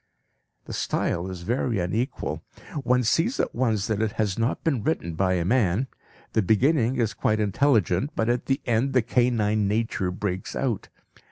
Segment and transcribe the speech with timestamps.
[0.65, 2.41] The style is very unequal!
[2.81, 5.85] One sees at once that it has not been written by a man.
[6.33, 10.89] The beginning is quite intelligent, but at the end the canine nature breaks out.